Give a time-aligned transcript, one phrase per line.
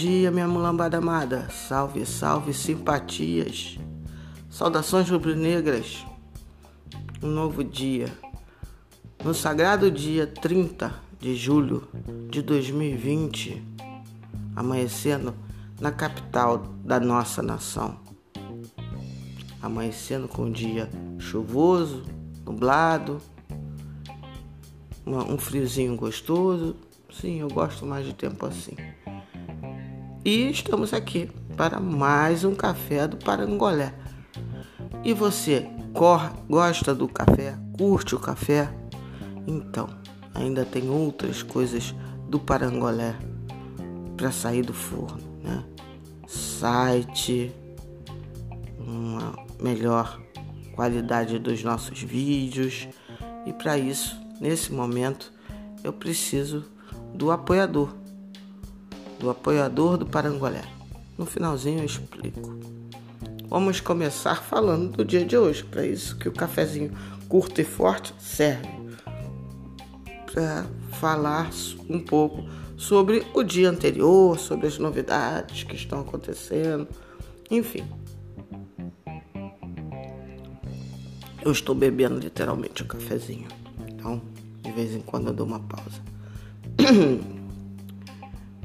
[0.00, 1.46] dia, minha mulambada amada.
[1.50, 3.78] Salve, salve, simpatias.
[4.48, 6.06] Saudações rubro-negras.
[7.22, 8.10] Um novo dia.
[9.22, 11.86] No sagrado dia 30 de julho
[12.30, 13.62] de 2020,
[14.56, 15.34] amanhecendo
[15.78, 18.00] na capital da nossa nação.
[19.60, 22.04] Amanhecendo com um dia chuvoso,
[22.46, 23.20] nublado,
[25.06, 26.74] um friozinho gostoso.
[27.12, 28.74] Sim, eu gosto mais de tempo assim.
[30.22, 33.94] E estamos aqui para mais um café do Parangolé.
[35.02, 35.66] E você
[36.46, 37.58] gosta do café?
[37.78, 38.70] Curte o café?
[39.46, 39.88] Então,
[40.34, 41.94] ainda tem outras coisas
[42.28, 43.16] do Parangolé
[44.14, 45.64] para sair do forno, né?
[46.26, 47.50] Site,
[48.78, 50.20] uma melhor
[50.74, 52.86] qualidade dos nossos vídeos.
[53.46, 55.32] E para isso, nesse momento,
[55.82, 56.66] eu preciso
[57.14, 57.99] do apoiador
[59.20, 60.62] do apoiador do Parangolé.
[61.16, 62.58] No finalzinho eu explico.
[63.48, 66.92] Vamos começar falando do dia de hoje, para isso que o cafezinho
[67.28, 68.80] curto e forte serve
[70.32, 71.50] para falar
[71.88, 72.44] um pouco
[72.76, 76.88] sobre o dia anterior, sobre as novidades que estão acontecendo,
[77.50, 77.84] enfim.
[81.42, 83.48] Eu estou bebendo literalmente o cafezinho,
[83.88, 84.22] então
[84.62, 86.00] de vez em quando eu dou uma pausa.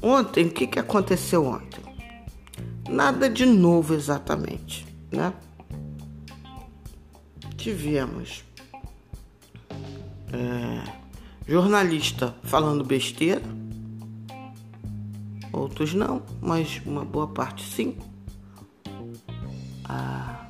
[0.08, 1.82] Ontem, o que, que aconteceu ontem?
[2.88, 5.32] Nada de novo exatamente, né?
[7.56, 8.44] Tivemos
[10.32, 10.84] é,
[11.44, 13.42] jornalista falando besteira,
[15.52, 17.96] outros não, mas uma boa parte sim.
[19.84, 20.46] Ah,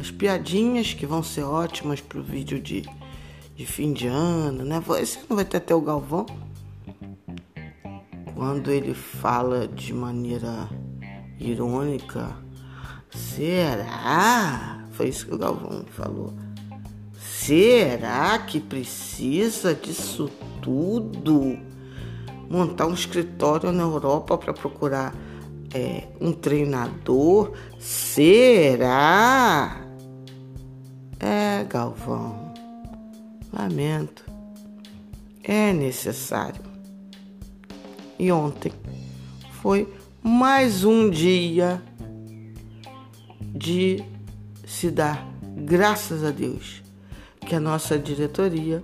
[0.00, 2.82] as piadinhas que vão ser ótimas pro vídeo de,
[3.54, 4.82] de fim de ano, né?
[5.00, 6.26] Esse não vai ter até o Galvão
[8.44, 10.68] quando ele fala de maneira
[11.40, 12.36] irônica,
[13.10, 14.86] será?
[14.90, 16.34] Foi isso que o Galvão falou.
[17.18, 20.30] Será que precisa disso
[20.60, 21.56] tudo?
[22.50, 25.14] Montar um escritório na Europa para procurar
[25.72, 27.54] é, um treinador?
[27.78, 28.60] Será?
[31.18, 32.52] É, Galvão.
[33.50, 34.22] Lamento.
[35.42, 36.73] É necessário
[38.18, 38.72] e ontem
[39.60, 39.92] foi
[40.22, 41.82] mais um dia
[43.40, 44.02] de
[44.66, 45.26] se dar
[45.56, 46.82] graças a Deus
[47.46, 48.82] que a nossa diretoria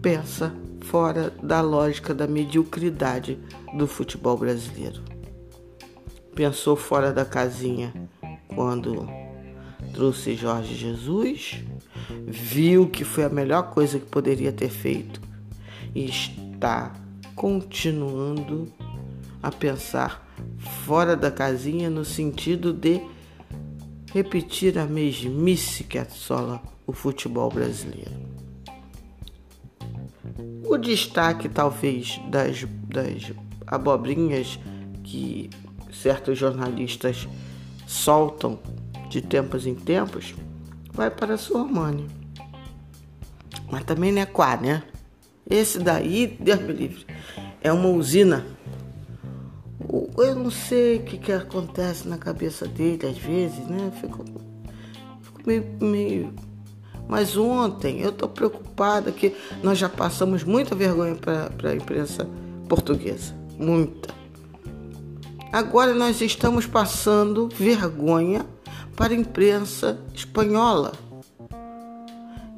[0.00, 3.38] pensa fora da lógica da mediocridade
[3.74, 5.02] do futebol brasileiro.
[6.34, 7.92] Pensou fora da casinha
[8.54, 9.06] quando
[9.92, 11.62] trouxe Jorge Jesus,
[12.26, 15.20] viu que foi a melhor coisa que poderia ter feito
[15.94, 16.92] e está
[17.42, 18.72] continuando
[19.42, 20.24] a pensar
[20.86, 23.00] fora da casinha no sentido de
[24.12, 28.12] repetir a mesmice que assola o futebol brasileiro.
[30.64, 33.32] O destaque, talvez, das, das
[33.66, 34.60] abobrinhas
[35.02, 35.50] que
[35.90, 37.26] certos jornalistas
[37.88, 38.60] soltam
[39.10, 40.32] de tempos em tempos
[40.92, 42.06] vai para a Sormani.
[43.68, 44.84] Mas também não é quá, né?
[45.52, 47.04] Esse daí, Deus me livre,
[47.60, 48.42] é uma usina.
[50.16, 53.92] Eu não sei o que, que acontece na cabeça dele às vezes, né?
[54.00, 54.24] Fico,
[55.20, 56.34] fico meio, meio.
[57.06, 62.26] Mas ontem eu estou preocupada que nós já passamos muita vergonha para a imprensa
[62.66, 63.34] portuguesa.
[63.58, 64.08] Muita.
[65.52, 68.46] Agora nós estamos passando vergonha
[68.96, 70.92] para a imprensa espanhola.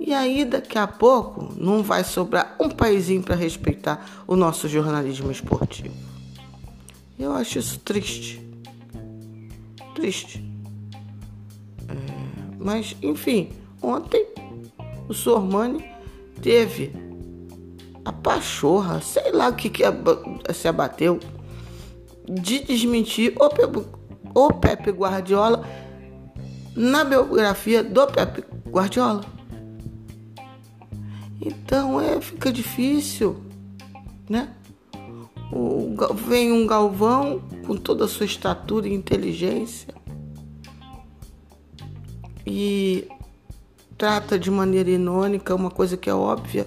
[0.07, 5.33] E aí, daqui a pouco, não vai sobrar um paizinho para respeitar o nosso jornalismo
[5.33, 5.95] esportivo.
[7.19, 8.47] Eu acho isso triste.
[9.95, 10.45] Triste.
[11.89, 11.95] É,
[12.59, 13.49] mas, enfim,
[13.81, 14.27] ontem
[15.09, 15.83] o Sormani
[16.43, 16.93] teve
[18.05, 19.85] a pachorra, sei lá o que, que
[20.53, 21.19] se abateu,
[22.29, 23.87] de desmentir o Pepe,
[24.35, 25.67] o Pepe Guardiola
[26.77, 29.25] na biografia do Pepe Guardiola.
[31.45, 33.37] Então é, fica difícil,
[34.29, 34.49] né?
[35.53, 35.95] O,
[36.27, 39.95] vem um Galvão com toda a sua estatura e inteligência
[42.47, 43.07] e
[43.99, 46.67] trata de maneira inônica uma coisa que é óbvia.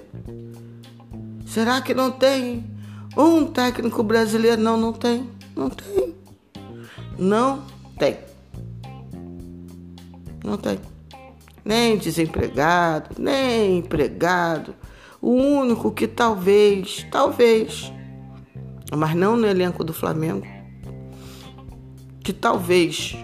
[1.47, 2.63] Será que não tem
[3.17, 4.61] um técnico brasileiro?
[4.61, 5.27] Não, não tem.
[5.55, 6.15] Não tem.
[7.17, 7.63] Não
[7.97, 8.17] tem.
[10.43, 10.96] Não tem
[11.67, 14.73] nem desempregado, nem empregado.
[15.21, 17.91] O único que talvez, talvez,
[18.95, 20.47] mas não no elenco do Flamengo,
[22.23, 23.17] que talvez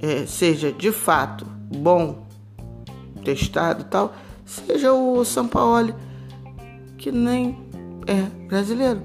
[0.00, 2.24] é, seja de fato bom,
[3.24, 5.96] testado tal, seja o São Paulo,
[6.96, 7.58] que nem
[8.06, 9.02] é brasileiro.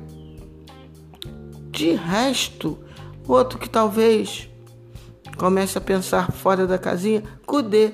[1.71, 2.77] De resto,
[3.27, 4.47] outro que talvez
[5.37, 7.93] comece a pensar fora da casinha, Cudê,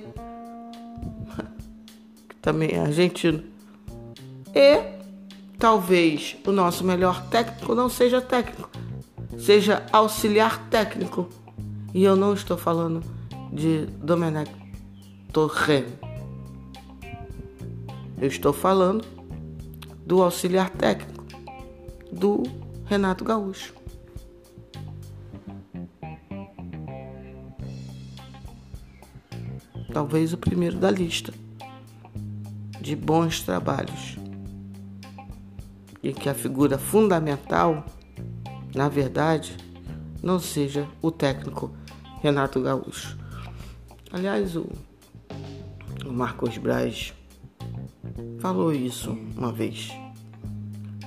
[2.43, 3.41] também é argentino.
[4.53, 4.83] E
[5.57, 8.69] talvez o nosso melhor técnico não seja técnico,
[9.39, 11.27] seja auxiliar técnico.
[11.93, 13.01] E eu não estou falando
[13.51, 14.51] de Domenech
[15.31, 15.85] Torre.
[18.19, 19.05] Eu estou falando
[20.05, 21.23] do auxiliar técnico
[22.11, 22.43] do
[22.85, 23.73] Renato Gaúcho.
[29.93, 31.42] Talvez o primeiro da lista
[32.83, 34.18] de bons trabalhos.
[36.03, 37.85] E que a figura fundamental,
[38.75, 39.56] na verdade,
[40.21, 41.74] não seja o técnico
[42.21, 43.18] Renato Gaúcho.
[44.12, 44.68] Aliás, o,
[46.06, 47.13] Marcos Braz
[48.39, 49.89] falou isso uma vez.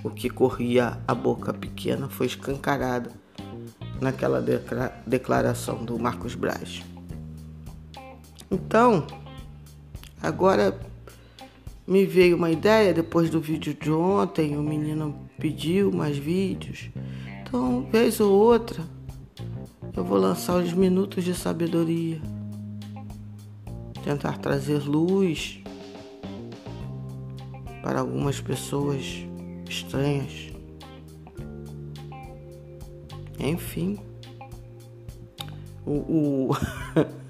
[0.02, 3.10] O que corria a boca pequena foi escancarado
[4.00, 4.42] naquela
[5.06, 6.82] declaração do Marcos Braz.
[8.50, 9.06] Então,
[10.22, 10.95] agora
[11.86, 16.90] me veio uma ideia depois do vídeo de ontem, o menino pediu mais vídeos.
[17.42, 18.84] Então, vez ou outra,
[19.96, 22.20] eu vou lançar os minutos de sabedoria.
[24.02, 25.60] Tentar trazer luz
[27.82, 29.24] para algumas pessoas
[29.68, 30.52] estranhas.
[33.38, 33.98] Enfim,
[35.84, 36.50] o, o,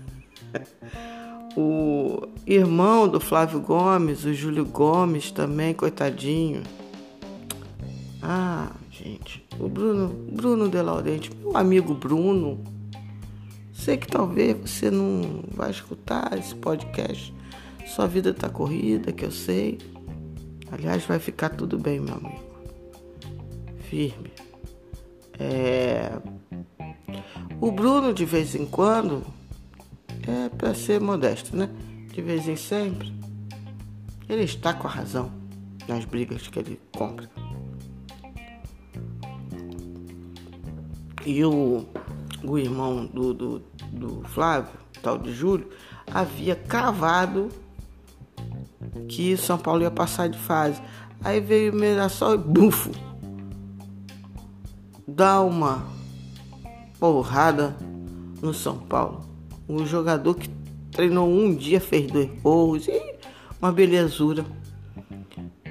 [1.56, 6.62] o irmão do Flávio Gomes, o Júlio Gomes também, coitadinho.
[8.22, 12.62] Ah, gente, o Bruno, Bruno De Laurenti, meu amigo Bruno.
[13.72, 17.32] Sei que talvez você não vai escutar esse podcast.
[17.86, 19.78] Sua vida tá corrida, que eu sei.
[20.70, 22.42] Aliás, vai ficar tudo bem, meu amigo.
[23.88, 24.32] Firme.
[25.38, 26.10] É...
[27.60, 29.22] O Bruno, de vez em quando,
[30.26, 31.68] é para ser modesto, né?
[32.12, 33.12] De vez em sempre,
[34.28, 35.30] ele está com a razão
[35.86, 37.30] nas brigas que ele compra.
[41.24, 41.84] E o,
[42.44, 43.58] o irmão do, do,
[43.92, 45.68] do Flávio, tal de Júlio,
[46.12, 47.48] havia cravado
[49.08, 50.80] que São Paulo ia passar de fase.
[51.22, 52.90] Aí veio o Mirassol e bufo.
[55.06, 55.84] Dá uma
[56.98, 57.76] porrada
[58.40, 59.25] no São Paulo.
[59.68, 60.48] Um jogador que
[60.90, 62.88] treinou um dia, fez dois gols.
[62.88, 63.16] E
[63.60, 64.44] uma belezura.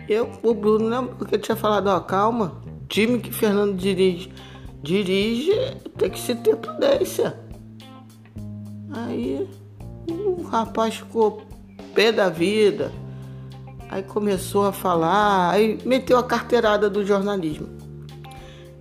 [0.07, 2.61] Eu, o Bruno, lembra porque eu tinha falado, ó, calma.
[2.87, 4.31] Time que Fernando dirige
[4.85, 5.51] dirige,
[5.97, 7.37] tem que se ter prudência.
[8.93, 9.49] Aí
[10.07, 11.41] o rapaz ficou
[11.93, 12.91] pé da vida.
[13.89, 17.67] Aí começou a falar, aí meteu a carteirada do jornalismo.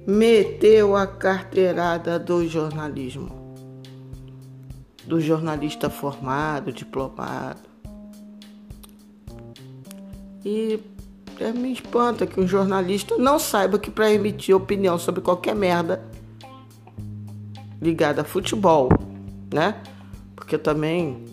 [0.06, 3.43] Meteu a carteirada do jornalismo.
[5.06, 7.60] Do jornalista formado, diplomado.
[10.44, 10.80] E
[11.40, 16.04] é, me espanta que um jornalista não saiba que para emitir opinião sobre qualquer merda
[17.80, 18.88] ligada a futebol,
[19.52, 19.80] né?
[20.36, 21.24] Porque também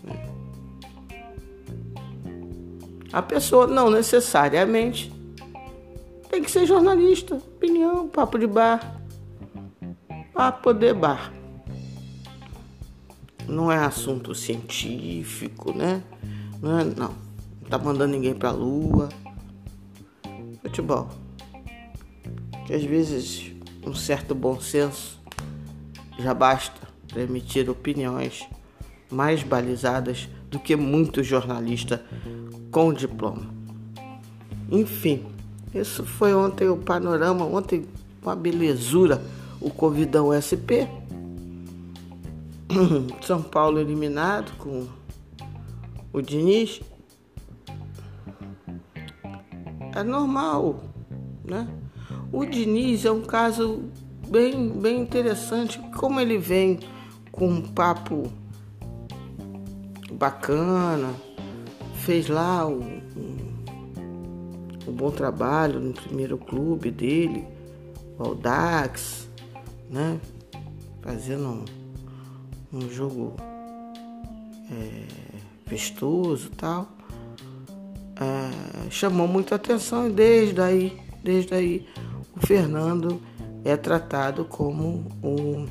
[3.12, 5.12] a pessoa não necessariamente
[6.30, 9.00] tem que ser jornalista, opinião, papo de bar,
[10.32, 11.32] papo de bar.
[13.52, 16.02] Não é assunto científico, né?
[16.60, 16.94] Não, é, não.
[16.94, 19.10] não tá mandando ninguém pra lua
[20.62, 21.08] futebol.
[22.66, 23.52] Que às vezes
[23.86, 25.20] um certo bom senso
[26.18, 28.48] já basta para emitir opiniões
[29.10, 32.02] mais balizadas do que muito jornalista
[32.70, 33.52] com diploma.
[34.70, 35.26] Enfim,
[35.74, 37.84] isso foi ontem o panorama, ontem
[38.22, 39.22] uma belezura,
[39.60, 40.88] o Covidão SP.
[43.22, 44.86] São Paulo eliminado com
[46.12, 46.80] o Diniz
[49.94, 50.82] é normal,
[51.44, 51.68] né?
[52.32, 53.84] O Diniz é um caso
[54.28, 56.80] bem, bem interessante, como ele vem
[57.30, 58.24] com um papo
[60.12, 61.14] bacana,
[61.94, 63.00] fez lá um,
[64.86, 67.46] um, bom trabalho no primeiro clube dele,
[68.18, 69.28] o Audax,
[69.90, 70.18] né?
[71.02, 71.64] Fazendo
[72.72, 73.36] um, jogo
[74.70, 75.06] é,
[75.66, 76.88] festoso tal
[78.16, 81.88] é, chamou muita atenção e desde aí, desde aí
[82.36, 83.20] o Fernando
[83.64, 85.66] é tratado como um,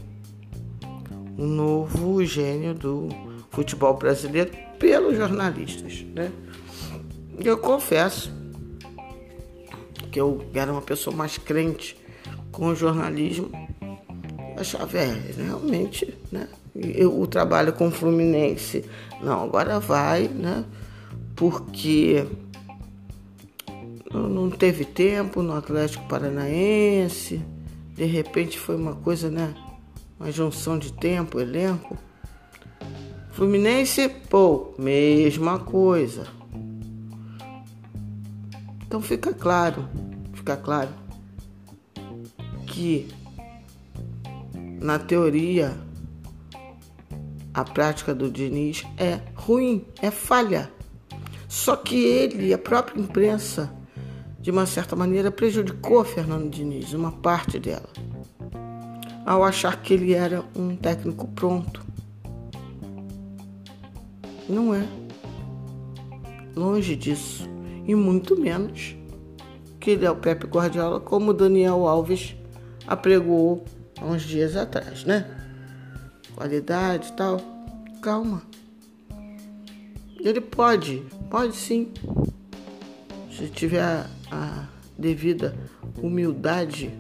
[1.38, 3.10] um novo gênio do
[3.50, 6.32] futebol brasileiro pelos jornalistas, né?
[7.40, 8.32] Eu confesso
[10.12, 11.98] que eu era uma pessoa mais crente
[12.52, 13.50] com o jornalismo.
[14.56, 16.48] Eu achava, é, realmente, né?
[16.76, 18.86] Eu, o trabalho com o Fluminense,
[19.22, 20.64] não, agora vai, né?
[21.36, 22.26] Porque
[24.14, 27.42] não teve tempo no Atlético Paranaense,
[27.94, 29.54] de repente foi uma coisa, né?
[30.20, 31.98] Uma junção de tempo, elenco.
[33.32, 36.28] Fluminense, pô, mesma coisa.
[38.86, 39.88] Então fica claro,
[40.34, 40.90] fica claro
[42.68, 43.08] que
[44.82, 45.78] na teoria
[47.54, 50.72] a prática do Diniz é ruim, é falha.
[51.48, 53.74] Só que ele, a própria imprensa,
[54.40, 57.90] de uma certa maneira prejudicou Fernando Diniz, uma parte dela,
[59.26, 61.86] ao achar que ele era um técnico pronto.
[64.48, 64.88] Não é.
[66.56, 67.50] Longe disso
[67.86, 68.96] e muito menos
[69.80, 72.36] que ele é o Pepe Guardiola, como Daniel Alves
[72.86, 73.66] apregou
[74.00, 75.41] há uns dias atrás, né?
[76.36, 77.42] Qualidade e tal.
[78.02, 78.42] Calma.
[80.20, 81.92] Ele pode, pode sim.
[83.32, 85.56] Se tiver a, a devida
[86.02, 86.92] humildade,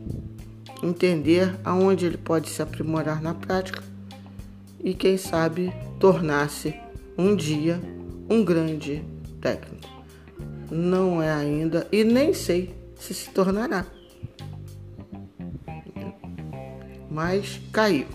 [0.82, 3.84] entender aonde ele pode se aprimorar na prática
[4.84, 6.74] e quem sabe tornar-se
[7.18, 7.80] um dia
[8.30, 9.04] um grande
[9.40, 9.92] técnico
[10.72, 13.86] não é ainda e nem sei se se tornará.
[17.10, 18.08] Mas caiu.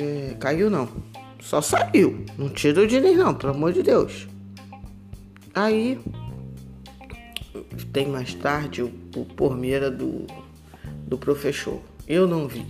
[0.00, 0.88] É, caiu não.
[1.40, 2.24] Só saiu.
[2.38, 4.26] Não tira o dinheiro não, pelo amor de Deus.
[5.54, 6.00] Aí
[7.92, 10.26] tem mais tarde o, o Pormeira do,
[11.06, 11.80] do professor.
[12.06, 12.66] Eu não vi.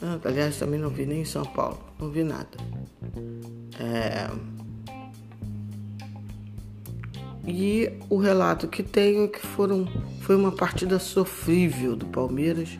[0.00, 1.78] Ah, aliás, também não vi nem em São Paulo.
[1.98, 2.56] Não vi nada.
[3.78, 4.30] É...
[7.46, 9.86] E o relato que tenho é que foram,
[10.22, 12.78] foi uma partida sofrível do Palmeiras,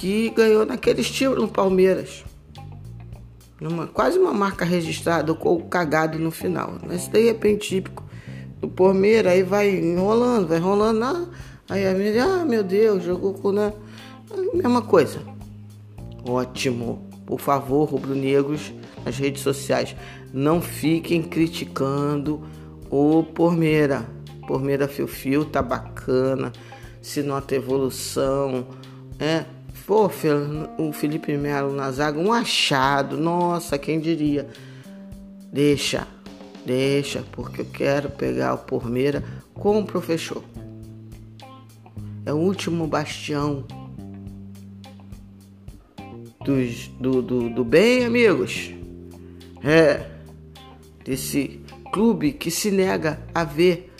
[0.00, 2.24] que ganhou naquele estilo no Palmeiras.
[3.60, 6.78] Numa, quase uma marca registrada ou cagado no final.
[6.86, 8.02] Mas de repente típico
[8.58, 11.04] do Palmeiras, aí vai enrolando, vai enrolando.
[11.04, 11.26] Ah,
[11.68, 13.52] aí a minha, ah meu Deus, jogou com.
[13.52, 13.74] Né?
[14.54, 15.20] Mesma coisa.
[16.26, 17.06] Ótimo.
[17.26, 18.72] Por favor, rubro-negros,
[19.04, 19.94] nas redes sociais,
[20.32, 22.42] não fiquem criticando
[22.90, 24.04] Ô Pormeira,
[24.48, 26.50] Pormeira Fio Fio tá bacana,
[27.00, 28.66] se nota evolução,
[29.18, 29.44] é.
[29.86, 30.10] Pô,
[30.78, 34.48] o Felipe Melo na zaga, um achado, nossa, quem diria.
[35.52, 36.06] Deixa,
[36.64, 40.44] deixa, porque eu quero pegar o Pormeira com o professor.
[42.24, 43.64] É o último bastião
[46.44, 48.72] dos, do, do, do bem, amigos.
[49.62, 50.06] É,
[51.04, 51.60] desse
[51.92, 53.92] clube que se nega a ver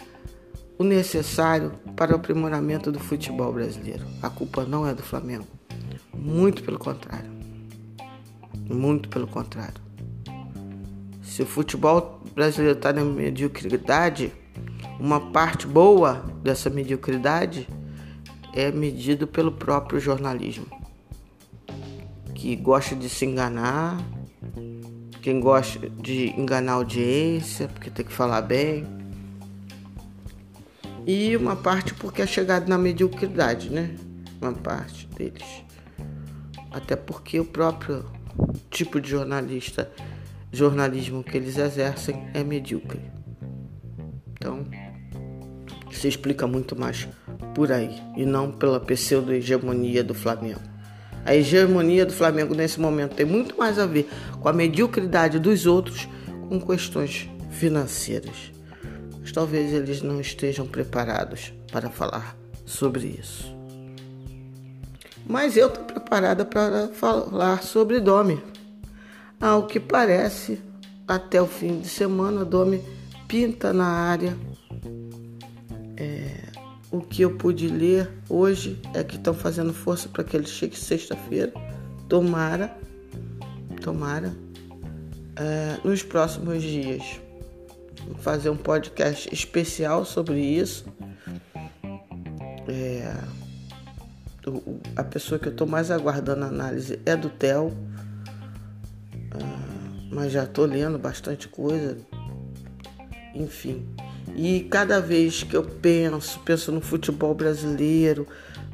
[0.79, 4.07] o necessário para o aprimoramento do futebol brasileiro.
[4.23, 5.60] A culpa não é do Flamengo.
[6.21, 7.31] Muito pelo contrário.
[8.69, 9.81] Muito pelo contrário.
[11.23, 14.31] Se o futebol brasileiro está na mediocridade,
[14.99, 17.67] uma parte boa dessa mediocridade
[18.53, 20.67] é medido pelo próprio jornalismo,
[22.35, 23.97] que gosta de se enganar,
[25.23, 28.87] quem gosta de enganar a audiência, porque tem que falar bem.
[31.07, 33.97] E uma parte porque é chegado na mediocridade, né?
[34.41, 35.70] Uma parte deles.
[36.71, 38.05] Até porque o próprio
[38.71, 39.91] tipo de jornalista,
[40.53, 43.01] jornalismo que eles exercem é medíocre.
[44.33, 44.67] Então,
[45.91, 47.09] se explica muito mais
[47.55, 50.61] por aí e não pela pseudo-hegemonia do Flamengo.
[51.25, 54.09] A hegemonia do Flamengo nesse momento tem muito mais a ver
[54.41, 56.09] com a mediocridade dos outros
[56.49, 58.51] com questões financeiras.
[59.21, 63.60] Mas talvez eles não estejam preparados para falar sobre isso.
[65.31, 68.43] Mas eu estou preparada para falar sobre Domi.
[69.41, 70.61] Ao que parece,
[71.07, 72.83] até o fim de semana, Domi
[73.29, 74.37] pinta na área.
[75.97, 76.35] É,
[76.91, 80.77] o que eu pude ler hoje é que estão fazendo força para que ele chegue
[80.77, 81.53] sexta-feira.
[82.09, 82.77] Tomara,
[83.81, 84.35] tomara,
[85.37, 87.21] é, nos próximos dias.
[88.05, 90.87] Vou fazer um podcast especial sobre isso.
[92.67, 93.40] É,
[94.97, 97.77] a pessoa que eu estou mais aguardando a análise é do Theo.
[99.33, 101.99] É, mas já estou lendo bastante coisa.
[103.35, 103.87] Enfim.
[104.37, 108.27] E cada vez que eu penso, penso no futebol brasileiro,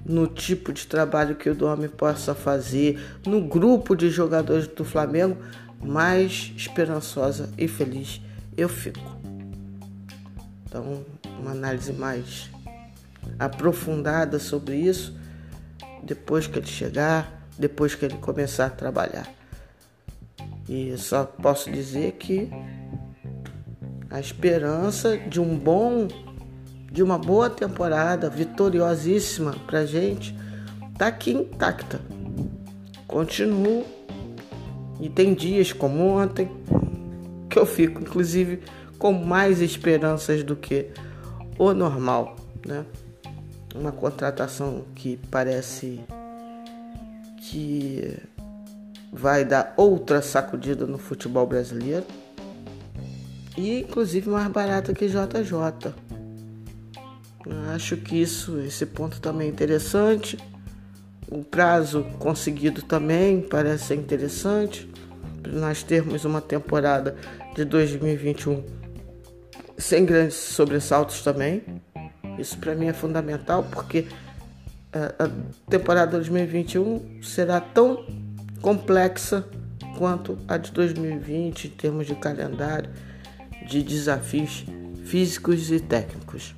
[0.04, 5.36] no tipo de trabalho que o Dome possa fazer, no grupo de jogadores do Flamengo,
[5.82, 8.20] mais esperançosa e feliz
[8.56, 9.16] eu fico.
[10.64, 11.04] Então,
[11.40, 12.50] uma análise mais
[13.38, 15.14] aprofundada sobre isso
[16.02, 19.28] depois que ele chegar, depois que ele começar a trabalhar.
[20.68, 22.50] E só posso dizer que
[24.10, 26.08] a esperança de um bom,
[26.90, 30.36] de uma boa temporada vitoriosíssima pra gente
[30.98, 32.00] tá aqui intacta.
[33.06, 33.84] Continuo
[35.00, 36.50] e tem dias como ontem
[37.48, 38.62] que eu fico, inclusive,
[38.98, 40.90] com mais esperanças do que
[41.58, 42.36] o normal,
[42.66, 42.84] né?
[43.78, 46.00] Uma contratação que parece
[47.38, 48.18] que
[49.12, 52.04] vai dar outra sacudida no futebol brasileiro
[53.56, 55.94] e inclusive mais barata que JJ.
[57.74, 60.36] Acho que isso, esse ponto também é interessante.
[61.28, 64.90] O prazo conseguido também parece ser interessante.
[65.46, 67.16] Nós termos uma temporada
[67.54, 68.64] de 2021
[69.78, 71.62] sem grandes sobressaltos também.
[72.38, 74.06] Isso para mim é fundamental porque
[75.18, 75.28] a
[75.68, 78.06] temporada 2021 será tão
[78.60, 79.46] complexa
[79.98, 82.90] quanto a de 2020 em termos de calendário
[83.66, 84.64] de desafios
[85.04, 86.54] físicos e técnicos.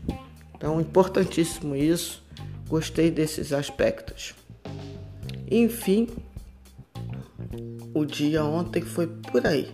[0.55, 2.25] Então, importantíssimo isso.
[2.69, 4.35] Gostei desses aspectos.
[5.51, 6.09] Enfim,
[7.95, 9.73] o dia ontem foi por aí.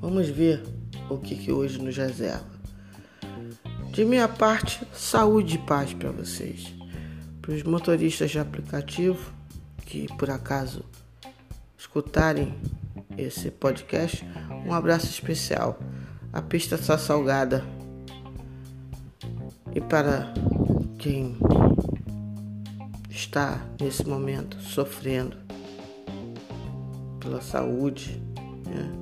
[0.00, 0.62] Vamos ver
[1.08, 2.59] o que, que hoje nos reserva.
[3.92, 6.74] De minha parte, saúde e paz para vocês.
[7.42, 9.32] Para os motoristas de aplicativo
[9.84, 10.84] que por acaso
[11.76, 12.54] escutarem
[13.18, 14.24] esse podcast,
[14.64, 15.78] um abraço especial
[16.32, 17.64] a pista está salgada.
[19.74, 20.32] E para
[20.98, 21.36] quem
[23.08, 25.36] está nesse momento sofrendo
[27.18, 28.22] pela saúde,
[28.64, 28.92] né?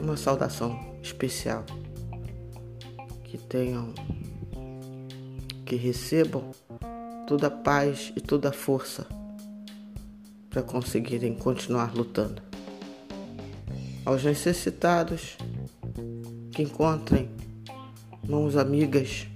[0.00, 1.64] uma saudação especial.
[3.34, 3.92] Que tenham,
[5.66, 6.52] que recebam
[7.26, 9.08] toda a paz e toda a força
[10.48, 12.40] para conseguirem continuar lutando
[14.04, 15.36] aos necessitados,
[16.52, 17.28] que encontrem
[18.28, 19.26] mãos amigas.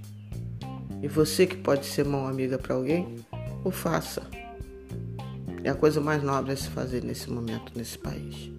[1.03, 3.17] E você que pode ser mão amiga para alguém,
[3.65, 4.25] o faça.
[5.61, 8.49] É a coisa mais nobre a se fazer nesse momento, nesse país.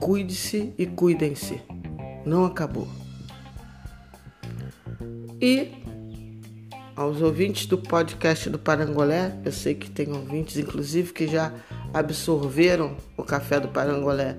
[0.00, 1.69] Cuide-se e cuidem-se.
[2.24, 2.88] Não acabou.
[5.40, 5.80] E
[6.94, 11.50] aos ouvintes do podcast do Parangolé, eu sei que tem ouvintes, inclusive, que já
[11.94, 14.36] absorveram o café do Parangolé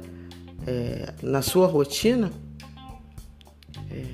[0.67, 2.31] é, na sua rotina,
[3.89, 4.05] é,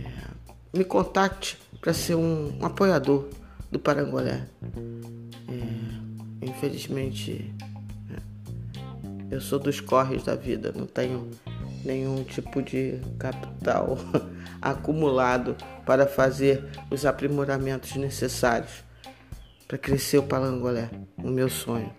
[0.74, 3.28] me contacte para ser um, um, apoiador
[3.70, 4.48] do Parangolé.
[5.50, 7.54] É, infelizmente,
[8.10, 11.30] é, eu sou dos corres da vida, não tenho
[11.84, 13.00] nenhum tipo de
[13.58, 13.98] capital
[14.62, 18.84] acumulado para fazer os aprimoramentos necessários
[19.68, 21.92] para crescer o Parangolé, o meu sonho.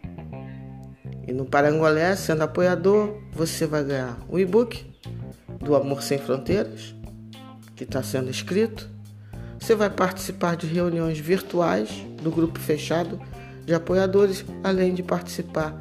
[1.26, 4.90] E no Parangolé, sendo apoiador, você vai ganhar o e-book
[5.60, 6.94] do Amor Sem Fronteiras,
[7.76, 8.88] que está sendo escrito.
[9.58, 11.90] Você vai participar de reuniões virtuais
[12.22, 13.20] do grupo fechado
[13.66, 15.78] de apoiadores, além de participar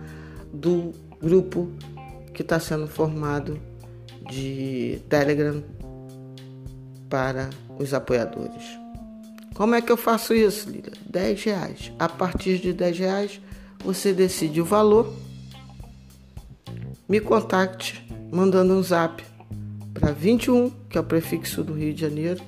[0.51, 1.71] do grupo
[2.33, 3.57] que está sendo formado
[4.29, 5.63] de Telegram
[7.09, 8.63] para os apoiadores.
[9.53, 10.93] Como é que eu faço isso, Lília?
[11.09, 11.91] 10 reais.
[11.97, 13.41] A partir de 10 reais,
[13.83, 15.11] você decide o valor
[17.07, 19.23] me contacte mandando um zap
[19.93, 22.43] para 21, que é o prefixo do Rio de Janeiro,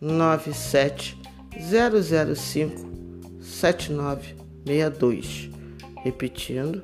[0.00, 2.92] 97005
[3.40, 5.50] 7962.
[6.02, 6.82] Repetindo,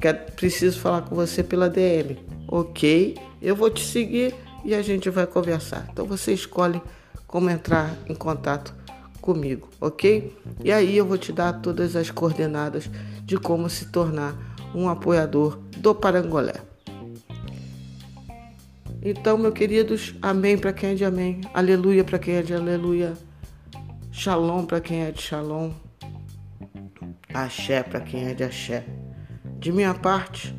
[0.00, 2.18] quero, preciso falar com você pela DM.
[2.48, 5.88] Ok, eu vou te seguir e a gente vai conversar.
[5.92, 6.80] Então você escolhe
[7.26, 8.74] como entrar em contato
[9.20, 10.36] comigo, ok?
[10.62, 12.88] E aí eu vou te dar todas as coordenadas
[13.24, 14.36] de como se tornar
[14.74, 16.54] um apoiador do Parangolé.
[19.08, 23.12] Então, meus queridos, amém para quem é de amém, aleluia para quem é de aleluia,
[24.10, 25.70] shalom para quem é de shalom,
[27.32, 28.84] axé para quem é de axé.
[29.60, 30.52] De minha parte,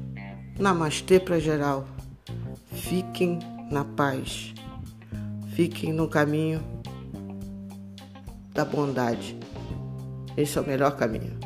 [0.58, 1.90] namastê para geral.
[2.72, 4.54] Fiquem na paz.
[5.50, 6.64] Fiquem no caminho
[8.54, 9.38] da bondade.
[10.38, 11.38] Esse é o melhor caminho.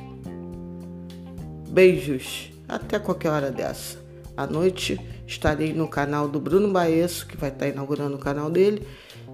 [1.68, 4.01] Beijos, até qualquer hora dessa.
[4.36, 8.86] À noite estarei no canal do Bruno Baesso, que vai estar inaugurando o canal dele,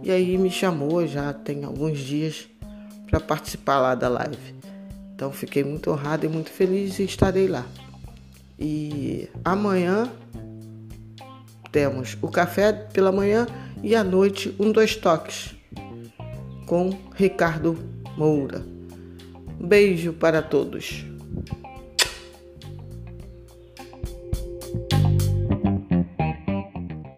[0.04, 2.48] e aí me chamou já tem alguns dias
[3.10, 4.56] para participar lá da live.
[5.16, 7.66] Então fiquei muito honrado e muito feliz e estarei lá.
[8.60, 10.12] E amanhã
[11.72, 13.48] temos o café pela manhã
[13.84, 15.56] e à noite um dois toques
[16.66, 17.78] com Ricardo
[18.18, 18.64] Moura.
[19.60, 21.06] Beijo para todos.